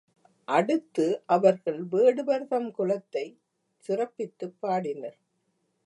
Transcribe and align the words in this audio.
அடுத்து 0.47 1.05
அவர்கள் 1.27 1.83
வேடுவர் 1.91 2.47
தம் 2.47 2.71
குலத்தைச் 2.71 3.37
சிறப் 3.83 4.13
பித்துப் 4.15 4.57
பாடினர். 4.61 5.19